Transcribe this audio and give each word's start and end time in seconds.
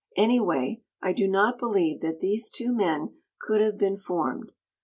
[?]Anyway, 0.25 0.81
I 0.99 1.13
do 1.13 1.27
not 1.27 1.59
believe 1.59 2.01
that 2.01 2.21
these 2.21 2.49
two 2.49 2.73
men 2.73 3.17
could 3.39 3.61
have 3.61 3.77
been 3.77 3.97
formed. 3.97 4.51